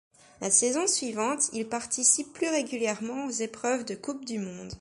La 0.41 0.49
saison 0.49 0.87
suivante, 0.87 1.51
il 1.53 1.69
participe 1.69 2.33
plus 2.33 2.49
régulièrement 2.49 3.27
aux 3.27 3.29
épreuves 3.29 3.85
de 3.85 3.93
Coupe 3.93 4.25
du 4.25 4.39
monde. 4.39 4.73